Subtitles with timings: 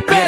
[0.00, 0.21] per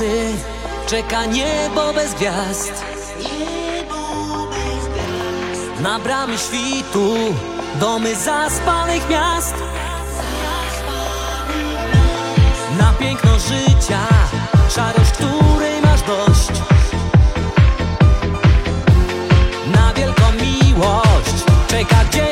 [0.00, 0.34] nocy
[0.86, 2.84] czeka niebo bez gwiazd.
[5.80, 7.14] Na bramy świtu
[7.80, 9.54] domy zaspanych miast.
[12.78, 14.00] Na piękno życia
[14.70, 16.60] szarość, której masz dość.
[19.74, 22.29] Na wielką miłość czeka dzień.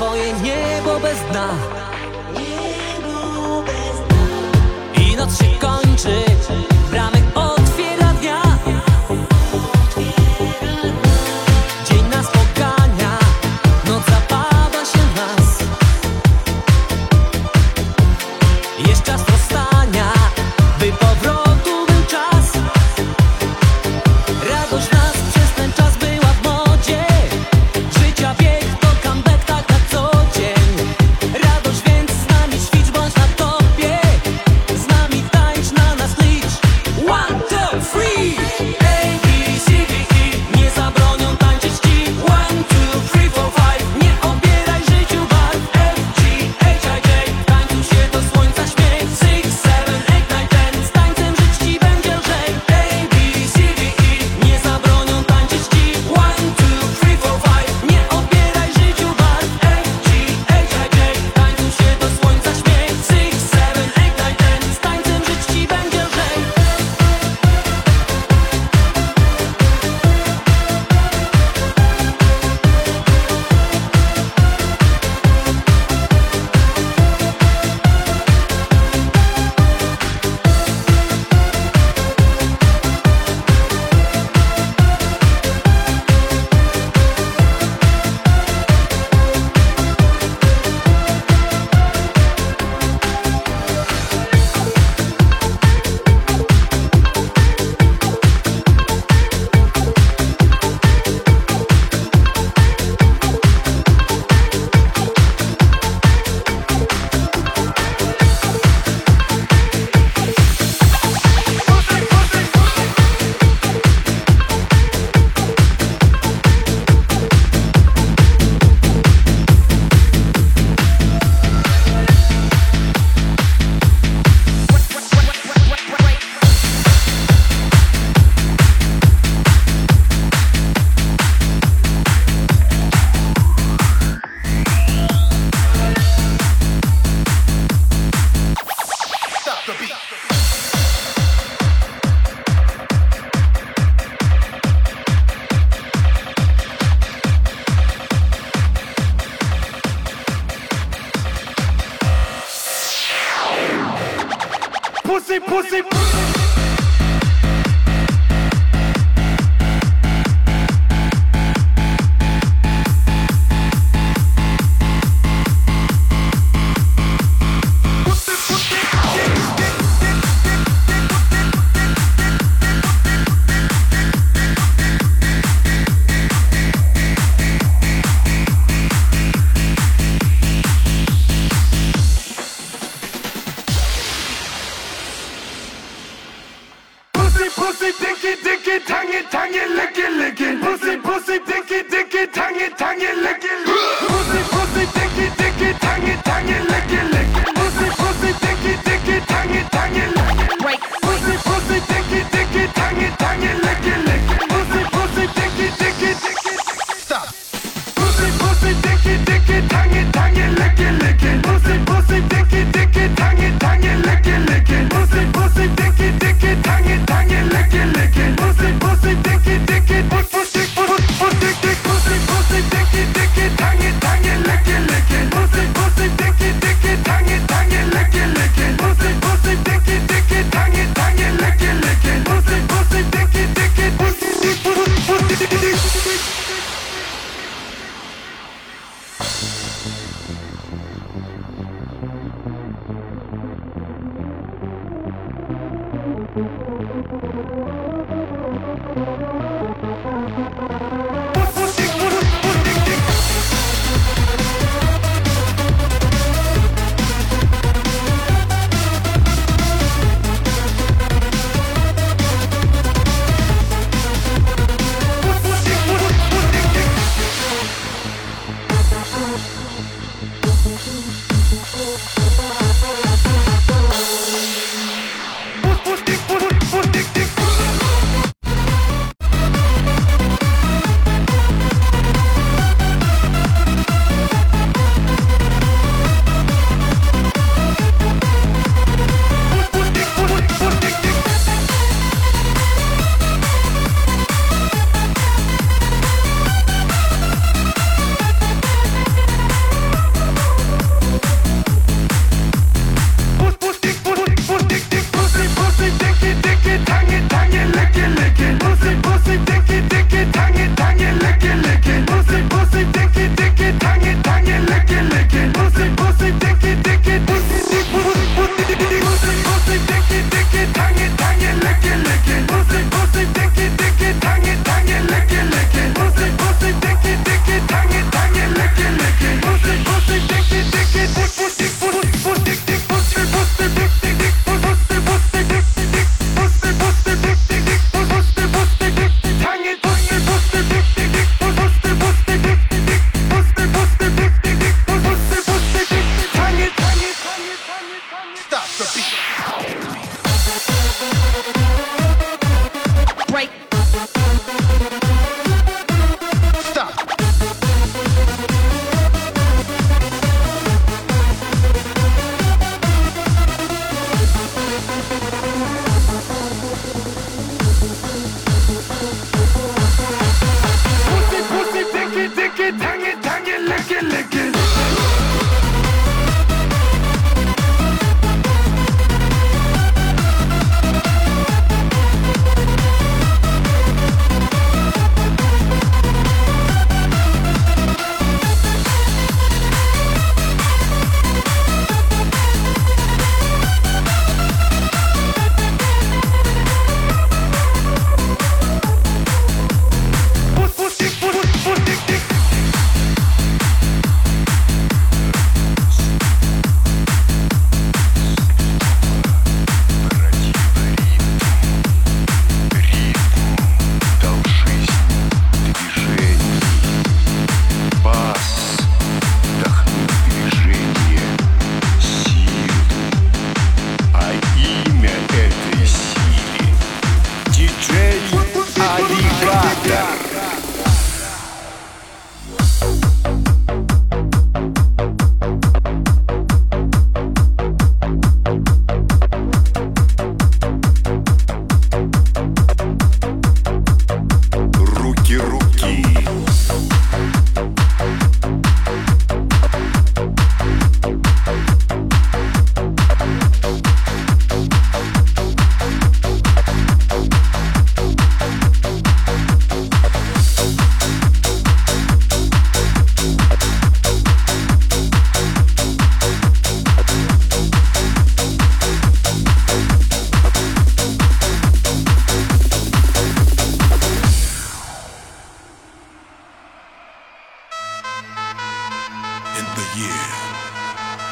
[0.00, 1.79] swoje niebo bez dna.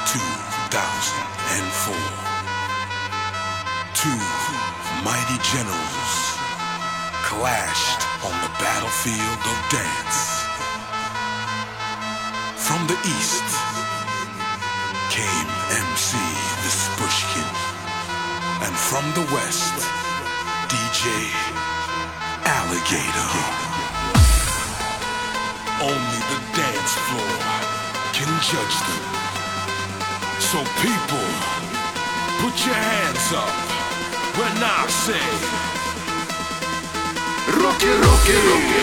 [0.08, 1.92] 2004.
[3.92, 4.16] Two
[5.04, 6.14] mighty generals
[7.28, 10.48] clashed on the battlefield of dance.
[12.56, 13.44] From the east
[15.12, 16.16] came MC
[16.64, 17.52] the Spushkin,
[18.64, 19.76] and from the west,
[20.72, 21.04] DJ
[22.56, 23.28] Aligator.
[25.84, 27.36] Only the dance floor
[28.14, 29.17] can judge them.
[30.47, 31.27] So people,
[32.41, 33.53] put your hands up
[34.37, 35.25] when I say,
[37.59, 38.81] Руки, руки, руки.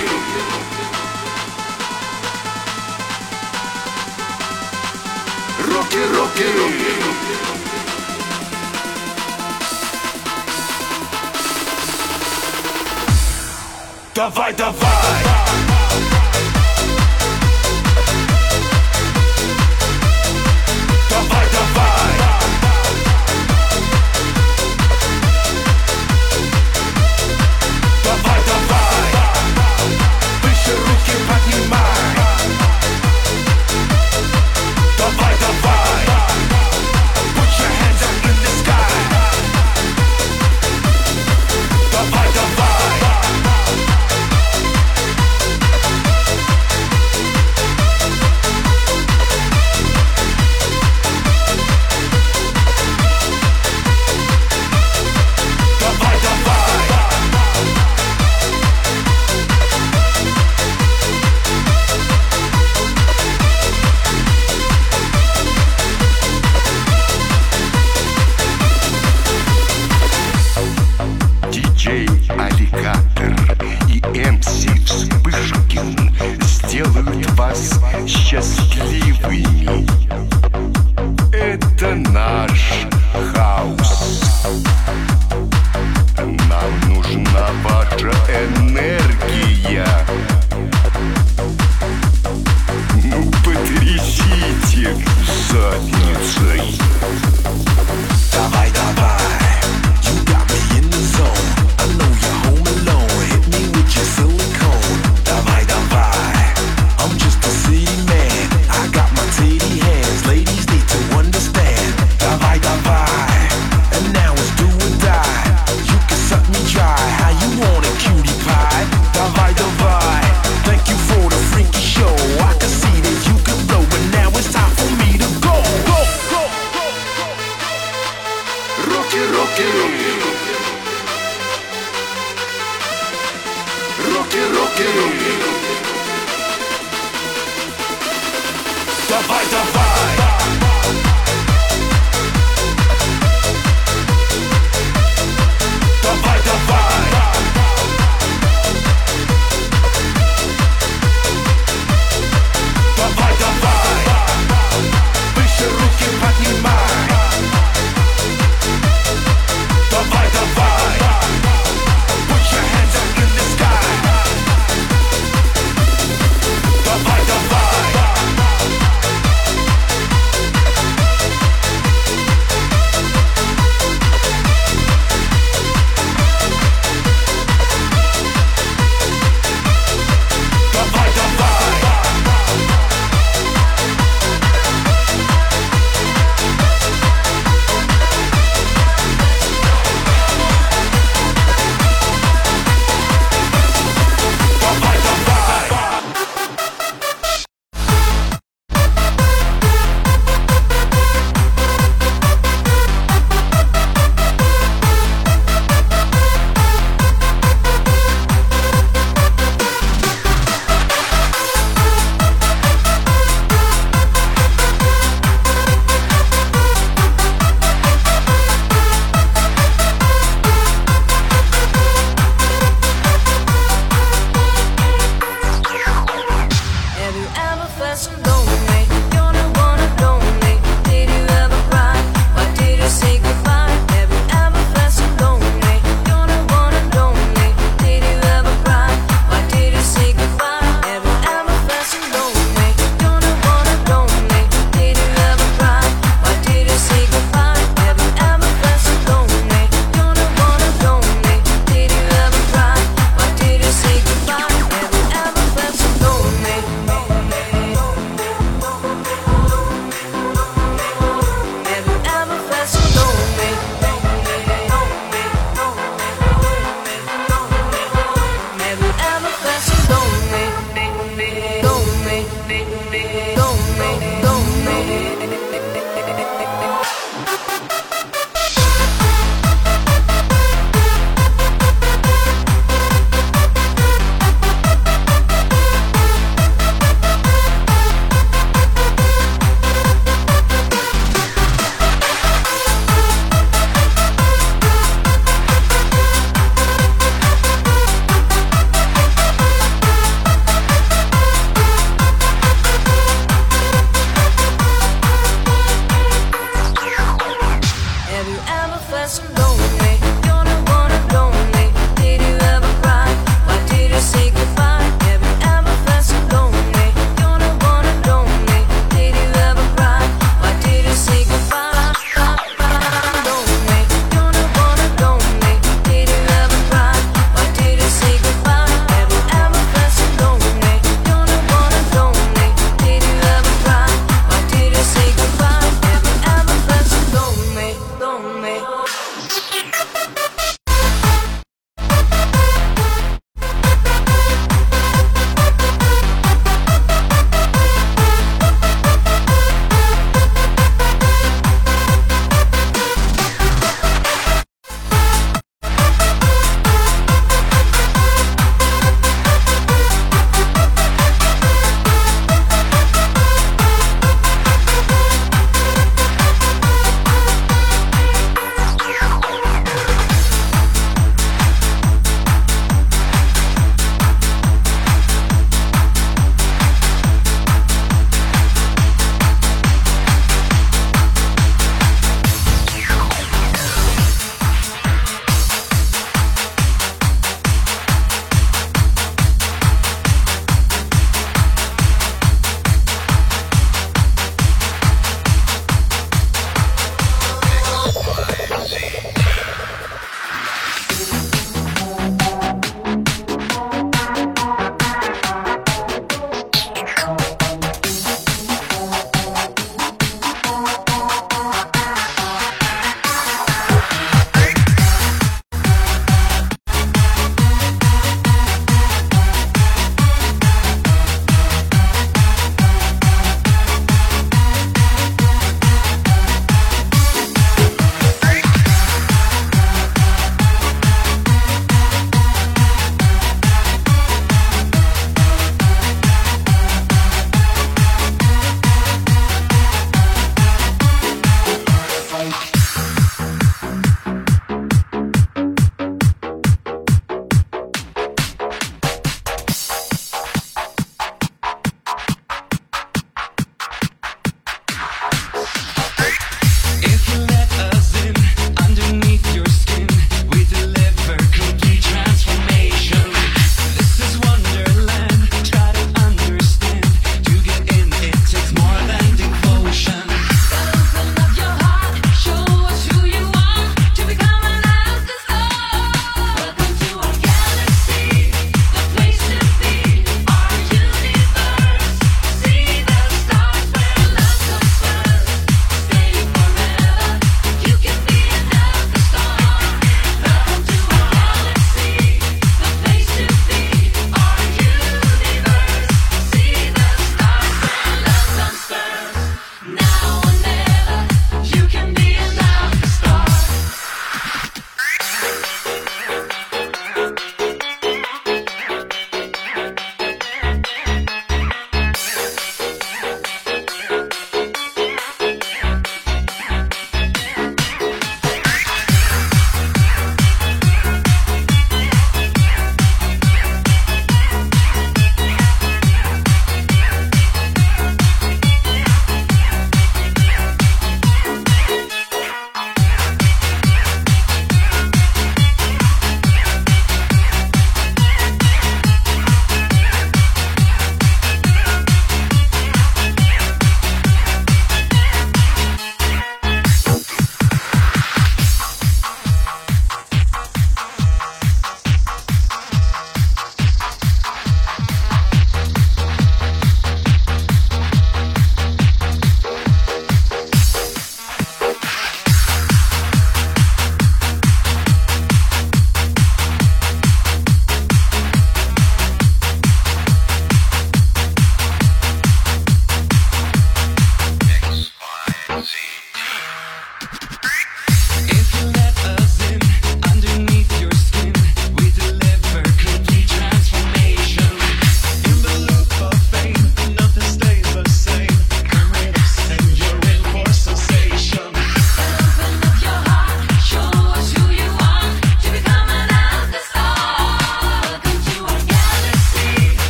[5.73, 7.21] Руки, руки, руки.
[14.15, 15.25] давай, давай!
[15.25, 16.24] Давай,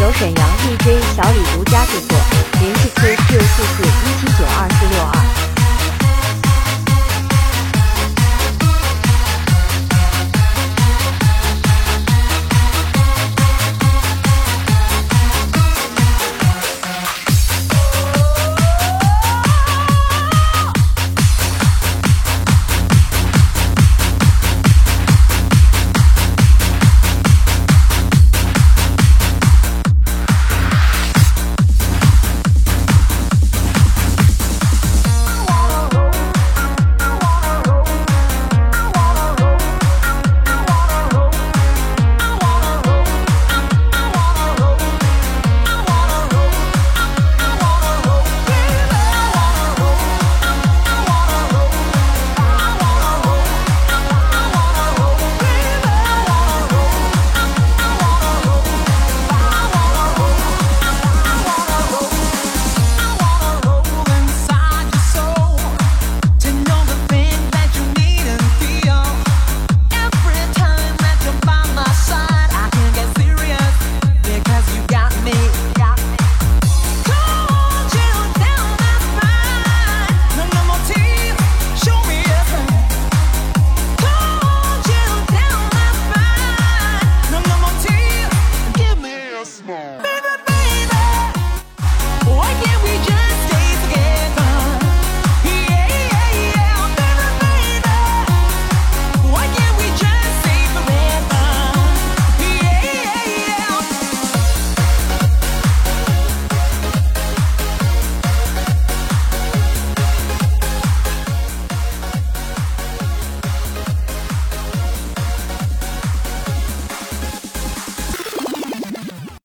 [0.00, 2.18] 由沈阳 DJ 小李独家制作，
[2.60, 5.55] 联系 QQ：四四一七九二四六二。